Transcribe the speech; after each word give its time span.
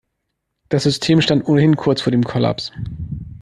Das 0.69 0.81
System 0.81 1.21
stand 1.21 1.45
ohnehin 1.47 1.75
kurz 1.75 2.01
vor 2.01 2.09
dem 2.11 2.23
Kollaps. 2.23 2.71